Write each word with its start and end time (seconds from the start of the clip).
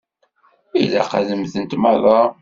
Ilaq 0.81 1.11
ad 1.19 1.29
mmtent 1.39 1.71
merra. 1.81 2.19